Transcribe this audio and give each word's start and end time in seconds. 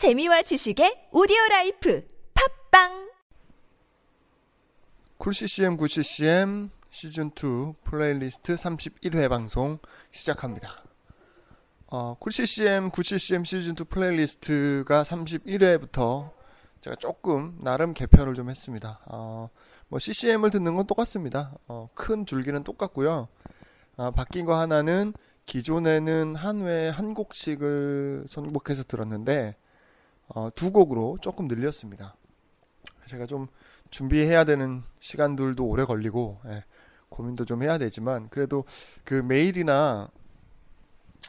재미와 0.00 0.40
지식의 0.40 1.10
오디오 1.12 1.36
life 1.50 2.02
팟빵 2.32 3.10
쿨 5.18 5.34
CCM 5.34 5.76
9 5.76 5.88
CCM 5.88 6.70
시즌 6.88 7.30
2 7.36 7.74
플레이리스트 7.84 8.54
31회 8.54 9.28
방송 9.28 9.78
시작합니다. 10.10 10.84
어, 11.88 12.16
쿨 12.18 12.32
CCM 12.32 12.90
9 12.90 13.02
CCM 13.02 13.44
시즌 13.44 13.74
2 13.78 13.84
playlist가 13.84 15.02
31회부터 15.02 16.32
제가 16.80 16.96
조금 16.96 17.58
나름 17.60 17.92
개편을 17.92 18.34
좀 18.34 18.48
했습니다. 18.48 19.00
어, 19.04 19.50
뭐 19.88 19.98
CCM을 19.98 20.50
듣는 20.50 20.76
건 20.76 20.86
똑같습니다. 20.86 21.52
어, 21.68 21.90
큰 21.94 22.24
줄기는 22.24 22.64
똑같고요. 22.64 23.28
아, 23.98 24.10
바뀐 24.12 24.46
거 24.46 24.58
하나는 24.58 25.12
기존에는 25.44 26.36
한 26.36 26.62
회에 26.62 26.88
한 26.88 27.12
곡씩을 27.12 28.24
선곡해서 28.28 28.84
들었는데 28.84 29.56
어, 30.34 30.48
두 30.54 30.72
곡으로 30.72 31.18
조금 31.20 31.48
늘렸습니다. 31.48 32.16
제가 33.06 33.26
좀 33.26 33.48
준비해야 33.90 34.44
되는 34.44 34.82
시간들도 35.00 35.66
오래 35.66 35.84
걸리고 35.84 36.40
예, 36.46 36.64
고민도 37.08 37.44
좀 37.44 37.62
해야 37.62 37.78
되지만 37.78 38.28
그래도 38.28 38.64
그 39.04 39.14
메일이나 39.14 40.08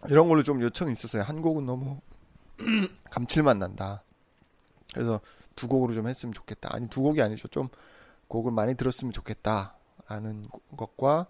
이런 0.08 0.28
걸로 0.28 0.44
좀 0.44 0.62
요청이 0.62 0.92
있었어요. 0.92 1.24
한 1.24 1.42
곡은 1.42 1.66
너무 1.66 2.00
감칠맛 3.10 3.58
난다. 3.58 4.04
그래서 4.94 5.20
두 5.56 5.68
곡으로 5.68 5.94
좀 5.94 6.08
했으면 6.08 6.34
좋겠다. 6.34 6.70
아니 6.74 6.88
두 6.88 7.02
곡이 7.02 7.22
아니죠. 7.22 7.48
좀 7.48 7.70
곡을 8.28 8.52
많이 8.52 8.76
들었으면 8.76 9.12
좋겠다라는 9.12 10.48
것과 10.78 11.28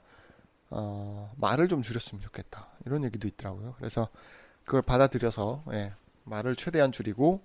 어, 0.69 1.33
말을 1.37 1.69
좀 1.69 1.81
줄였으면 1.81 2.21
좋겠다. 2.21 2.67
이런 2.85 3.03
얘기도 3.05 3.27
있더라고요. 3.27 3.75
그래서 3.77 4.09
그걸 4.65 4.81
받아들여서 4.81 5.63
예, 5.71 5.93
말을 6.25 6.55
최대한 6.55 6.91
줄이고 6.91 7.41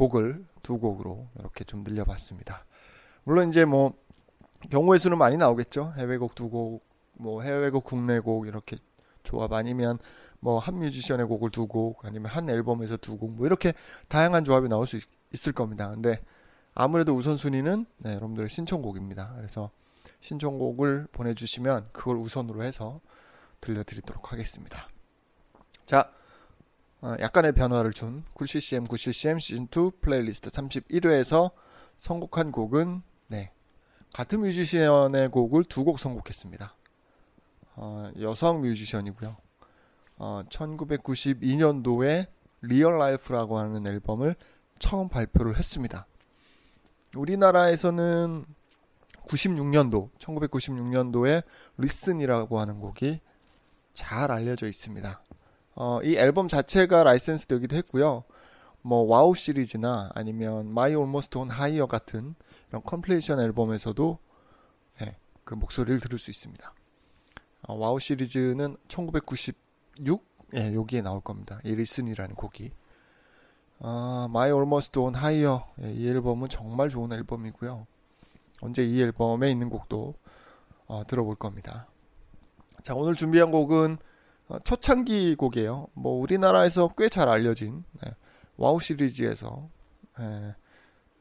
곡을 0.00 0.46
두 0.62 0.78
곡으로 0.78 1.28
이렇게 1.38 1.64
좀 1.64 1.84
늘려봤습니다. 1.84 2.64
물론 3.24 3.50
이제 3.50 3.64
뭐 3.64 3.94
경우의 4.70 4.98
수는 4.98 5.18
많이 5.18 5.36
나오겠죠. 5.36 5.92
해외곡 5.96 6.34
두 6.34 6.48
곡, 6.48 6.80
뭐 7.12 7.42
해외곡 7.42 7.84
국내곡 7.84 8.46
이렇게 8.46 8.76
조합 9.22 9.52
아니면 9.52 9.98
뭐 10.40 10.58
한 10.58 10.78
뮤지션의 10.78 11.26
곡을 11.26 11.50
두 11.50 11.66
곡, 11.66 12.04
아니면 12.04 12.30
한 12.30 12.48
앨범에서 12.48 12.96
두 12.96 13.18
곡, 13.18 13.32
뭐 13.32 13.46
이렇게 13.46 13.74
다양한 14.08 14.44
조합이 14.44 14.68
나올 14.68 14.86
수 14.86 14.96
있, 14.96 15.02
을 15.46 15.52
겁니다. 15.52 15.90
근데 15.90 16.20
아무래도 16.74 17.14
우선순위는 17.14 17.86
네, 17.98 18.14
여러분들의 18.14 18.48
신청곡입니다. 18.48 19.34
그래서 19.36 19.70
신청곡을 20.20 21.08
보내주시면 21.12 21.86
그걸 21.92 22.16
우선으로 22.16 22.62
해서 22.64 23.00
들려드리도록 23.60 24.32
하겠습니다. 24.32 24.88
자, 25.84 26.00
어, 26.00 26.19
약간의 27.02 27.52
변화를 27.52 27.92
준 27.92 28.24
9CCM 28.34 28.86
9CCM 28.86 29.38
시즌2 29.38 30.00
플레이리스트 30.00 30.50
31회에서 30.50 31.50
선곡한 31.98 32.52
곡은 32.52 33.02
네, 33.28 33.52
같은 34.12 34.40
뮤지션의 34.40 35.30
곡을 35.30 35.64
두 35.64 35.84
곡 35.84 35.98
선곡했습니다. 35.98 36.74
어, 37.76 38.10
여성 38.20 38.60
뮤지션이고요. 38.60 39.36
어, 40.18 40.42
1992년도에 40.50 42.26
Real 42.62 42.98
Life라고 42.98 43.58
하는 43.58 43.86
앨범을 43.86 44.34
처음 44.78 45.08
발표를 45.08 45.56
했습니다. 45.56 46.06
우리나라에서는 47.16 48.44
96년도, 49.26 50.10
1996년도에 50.18 51.42
Listen이라고 51.78 52.60
하는 52.60 52.80
곡이 52.80 53.20
잘 53.94 54.30
알려져 54.30 54.66
있습니다. 54.66 55.22
어, 55.74 56.00
이 56.02 56.16
앨범 56.16 56.48
자체가 56.48 57.04
라이센스 57.04 57.46
되기도 57.46 57.76
했고요. 57.76 58.24
뭐 58.82 59.02
WOW 59.02 59.34
시리즈나 59.34 60.10
아니면 60.14 60.68
My 60.70 60.90
Utmost 60.90 61.36
For 61.38 61.50
His 61.50 61.61
Highest 61.61 61.86
같은 61.86 62.34
이런 62.68 62.82
compilation 62.82 63.40
앨범에서도 63.40 64.18
네, 65.00 65.16
그 65.44 65.54
목소리를 65.54 66.00
들을 66.00 66.18
수 66.18 66.30
있습니다. 66.30 66.74
어, 67.62 67.74
WOW 67.74 68.00
시리즈는 68.00 68.76
1996 68.88 70.24
예, 70.54 70.74
여기에 70.74 71.02
나올 71.02 71.20
겁니다. 71.20 71.60
이 71.64 71.74
Listen이라는 71.74 72.34
곡이 72.34 72.72
아, 73.80 74.26
My 74.30 74.50
Utmost 74.50 74.98
For 74.98 75.14
His 75.14 75.28
Highest 75.28 75.60
예, 75.82 75.92
이 75.92 76.08
앨범은 76.08 76.48
정말 76.48 76.88
좋은 76.88 77.12
앨범이고요. 77.12 77.86
언제 78.62 78.84
이 78.84 79.00
앨범에 79.00 79.50
있는 79.50 79.70
곡도 79.70 80.14
어, 80.86 81.06
들어볼 81.06 81.36
겁니다. 81.36 81.86
자 82.82 82.94
오늘 82.94 83.14
준비한 83.14 83.50
곡은 83.50 83.98
어, 83.98 84.09
초창기 84.58 85.36
곡이에요. 85.36 85.88
뭐 85.94 86.20
우리나라에서 86.20 86.88
꽤 86.96 87.08
잘 87.08 87.28
알려진 87.28 87.84
네, 88.02 88.10
WOW 88.56 88.80
시리즈에서 88.80 89.68
네, 90.18 90.54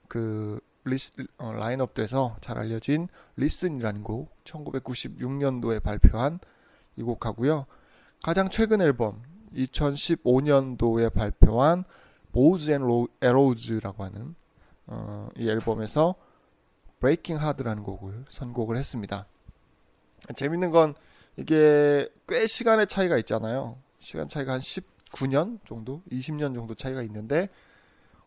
그 0.07 0.59
Lis, 0.85 1.11
어, 1.37 1.53
라인업돼서 1.53 2.37
잘 2.41 2.57
알려진 2.57 3.07
Listen이라는 3.35 4.03
곡 4.03 4.31
1996년도에 4.43 5.83
발표한 5.83 6.39
이 6.95 7.03
곡하고요. 7.03 7.65
가장 8.23 8.49
최근 8.49 8.81
앨범 8.81 9.21
2015년도에 9.55 11.13
발표한 11.13 11.83
Bows 12.31 12.71
and 12.71 12.81
Arrows라고 13.21 14.03
하는 14.03 14.35
어, 14.87 15.29
이 15.37 15.47
앨범에서 15.49 16.15
Breaking 16.99 17.37
Hard라는 17.37 17.83
곡을 17.83 18.25
선곡을 18.29 18.77
했습니다. 18.77 19.25
재밌는 20.35 20.71
건 20.71 20.95
이게 21.39 22.09
꽤 22.27 22.47
시간의 22.47 22.87
차이가 22.87 23.17
있잖아요. 23.17 23.77
시간 23.97 24.27
차이가 24.27 24.53
한 24.53 24.59
19년 24.59 25.59
정도, 25.65 26.01
20년 26.11 26.53
정도 26.53 26.75
차이가 26.75 27.01
있는데 27.03 27.47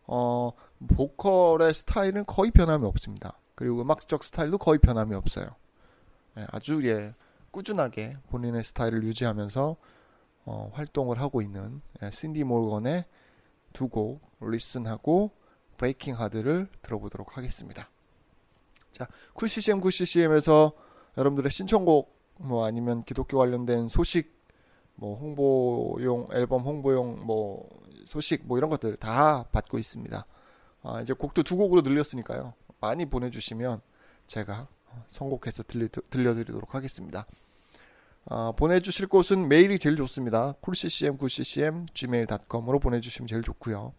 어, 0.05 0.51
보컬의 0.95 1.73
스타일은 1.73 2.25
거의 2.25 2.51
변함이 2.51 2.85
없습니다. 2.87 3.37
그리고 3.55 3.81
음악적 3.81 4.23
스타일도 4.23 4.57
거의 4.57 4.79
변함이 4.79 5.13
없어요. 5.15 5.47
예, 6.37 6.47
아주 6.51 6.81
예, 6.85 7.13
꾸준하게 7.51 8.17
본인의 8.29 8.63
스타일을 8.63 9.03
유지하면서 9.03 9.75
어, 10.45 10.71
활동을 10.73 11.21
하고 11.21 11.41
있는 11.41 11.81
예, 12.01 12.09
신디 12.09 12.43
모건의 12.43 13.05
두 13.73 13.87
곡 13.89 14.21
Listen하고 14.41 15.31
Breaking 15.77 16.19
Hard를 16.19 16.67
들어보도록 16.81 17.37
하겠습니다. 17.37 17.89
자, 18.91 19.07
쿨CCM 19.33 19.81
9CCM에서 19.81 20.73
여러분들의 21.17 21.49
신청곡 21.51 22.13
뭐 22.37 22.65
아니면 22.65 23.03
기독교 23.03 23.37
관련된 23.37 23.87
소식 23.87 24.33
뭐 24.95 25.17
홍보용 25.17 26.27
앨범 26.33 26.61
홍보용 26.61 27.25
뭐 27.25 27.67
소식 28.05 28.45
뭐 28.45 28.57
이런 28.57 28.69
것들 28.69 28.97
다 28.97 29.45
받고 29.51 29.79
있습니다. 29.79 30.25
아, 30.83 31.01
이제 31.01 31.13
곡도 31.13 31.43
두 31.43 31.57
곡으로 31.57 31.81
늘렸으니까요. 31.81 32.53
많이 32.79 33.05
보내주시면 33.05 33.81
제가 34.27 34.67
선곡해서 35.07 35.63
들리, 35.63 35.87
들려드리도록 36.09 36.75
하겠습니다. 36.75 37.25
아, 38.25 38.53
보내주실 38.55 39.07
곳은 39.07 39.47
메일이 39.47 39.79
제일 39.79 39.95
좋습니다. 39.97 40.53
coolccm 40.63 41.17
9ccm 41.17 41.93
gmail.com으로 41.93 42.79
보내주시면 42.79 43.27
제일 43.27 43.43
좋고요. 43.43 43.93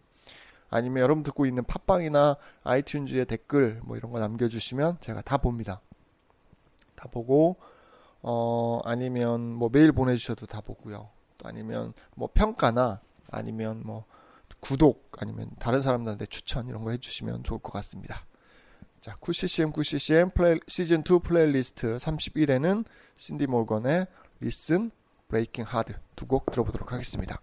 아니면 0.69 1.03
여러분 1.03 1.23
듣고 1.23 1.45
있는 1.45 1.63
팟빵이나 1.63 2.37
아이튠즈에 2.63 3.27
댓글 3.27 3.79
뭐 3.83 3.97
이런 3.97 4.11
거 4.11 4.19
남겨주시면 4.19 4.97
제가 5.01 5.21
다 5.21 5.37
봅니다. 5.37 5.81
다 6.95 7.07
보고 7.09 7.57
어, 8.27 8.79
아니면 8.83 9.53
뭐 9.53 9.69
메일 9.71 9.91
보내주셔도 9.91 10.47
다 10.47 10.59
보고요. 10.59 11.09
또 11.37 11.47
아니면 11.47 11.93
뭐 12.15 12.27
평가나 12.33 12.99
아니면 13.29 13.83
뭐 13.85 14.05
구독 14.59 15.11
아니면 15.19 15.51
다른 15.59 15.83
사람들한테 15.83 16.25
추천 16.25 16.67
이런 16.67 16.83
거 16.83 16.89
해주시면 16.89 17.43
좋을 17.43 17.59
것 17.59 17.71
같습니다. 17.73 18.25
자, 18.99 19.15
쿨CCM 19.19 19.71
9CCM 19.73 20.33
플레이, 20.33 20.59
시즌 20.67 21.01
2 21.07 21.19
플레이리스트 21.19 21.97
31회는 21.97 22.85
신디 23.15 23.45
모건의 23.45 24.07
Listen 24.39 24.89
Breaking 25.27 25.65
Hard 25.65 25.93
두 26.15 26.25
곡 26.25 26.49
들어보도록 26.49 26.93
하겠습니다. 26.93 27.39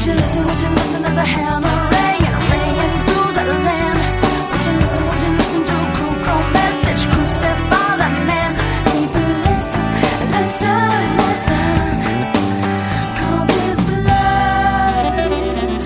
Would 0.00 0.08
you 0.08 0.14
listen, 0.14 0.46
would 0.46 0.58
you 0.58 0.68
listen 0.70 1.04
as 1.04 1.18
hammer 1.24 1.68
and 2.24 2.34
I'm 2.34 2.44
ringing 2.50 3.00
through 3.04 3.32
the 3.36 3.44
land? 3.52 4.00
Would 4.50 4.64
you 4.64 4.72
listen, 4.80 5.02
would 5.06 5.22
you 5.24 5.32
listen 5.36 5.62
to 5.66 5.74
cruel, 5.94 6.16
cruel 6.24 6.42
message? 6.56 7.06
Crucify 7.12 7.96
man. 8.24 8.52
Listen, 9.44 9.88
listen, 10.32 10.72
his. 15.68 15.84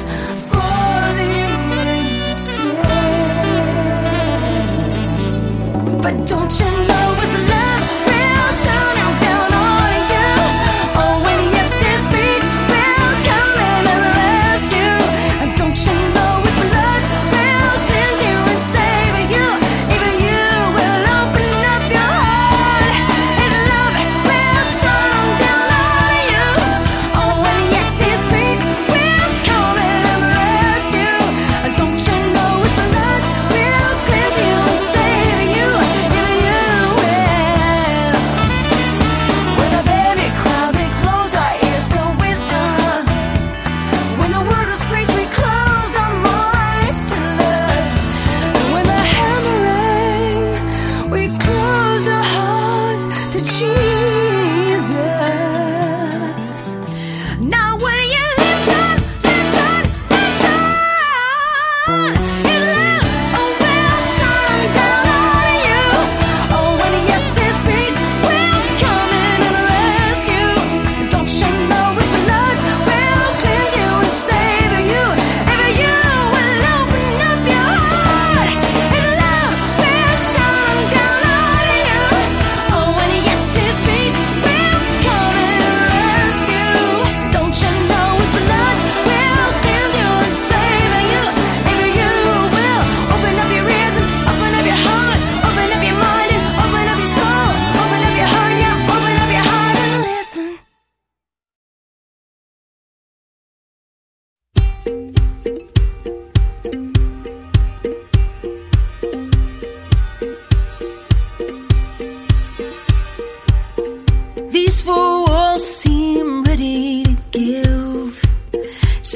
But 6.02 6.14
don't 6.25 6.60
you 6.60 6.70
know? 6.87 6.94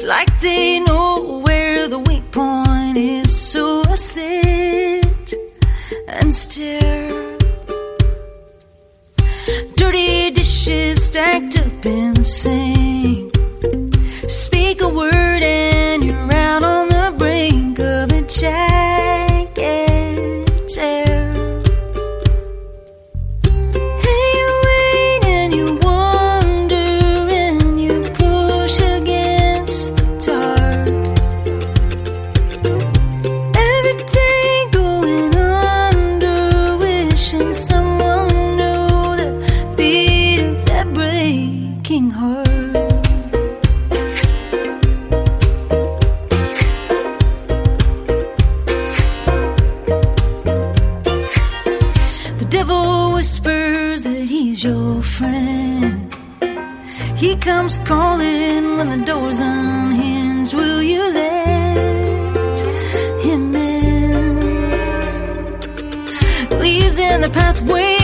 It's 0.01 0.07
like 0.07 0.39
they 0.39 0.79
know 0.79 1.41
where 1.45 1.89
the 1.89 1.99
weak 1.99 2.31
point 2.31 2.95
is, 2.95 3.37
so 3.37 3.81
I 3.85 3.95
sit 3.95 5.33
and 6.07 6.33
stare. 6.33 7.37
Dirty 9.75 10.31
dishes 10.31 11.03
stacked 11.03 11.59
up 11.59 11.85
in 11.85 12.13
the 12.13 12.23
sink. 12.23 13.35
Speak 14.29 14.79
a 14.79 14.87
word 14.87 15.43
and 15.43 16.05
you're 16.05 16.33
out 16.33 16.63
on 16.63 16.87
the 16.87 17.13
brink. 17.17 17.48
he's 54.59 54.65
your 54.65 55.01
friend. 55.03 56.15
He 57.15 57.35
comes 57.37 57.77
calling 57.79 58.77
when 58.77 58.89
the 58.89 59.05
door's 59.05 59.39
unhinged. 59.39 60.53
Will 60.53 60.83
you 60.83 61.01
let 61.13 62.59
him 63.23 63.55
in? 63.55 64.39
Leaves 66.59 66.99
in 66.99 67.21
the 67.21 67.29
pathway 67.29 67.98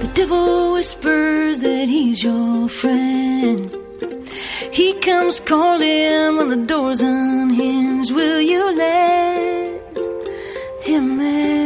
The 0.00 0.10
devil 0.14 0.72
whispers 0.72 1.60
that 1.60 1.88
he's 1.88 2.24
your 2.24 2.68
friend. 2.68 3.70
He 4.72 4.94
comes 4.94 5.40
calling 5.40 6.36
when 6.36 6.48
the 6.48 6.64
door's 6.66 7.02
unhinged. 7.02 8.12
Will 8.14 8.40
you 8.40 8.62
let 8.76 9.82
him 10.84 11.20
in? 11.20 11.59